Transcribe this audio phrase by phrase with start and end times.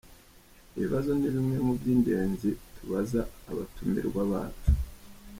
[0.75, 4.69] Ibi bibazo ni bimwe mu by’ingenzi tubaza abatumirwa bacu.